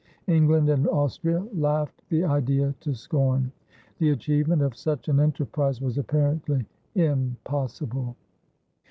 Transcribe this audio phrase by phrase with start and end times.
[0.25, 3.51] England and Austria laughed the idea to scorn.
[3.99, 8.15] The achievement of such an enterprise was apparently impossible.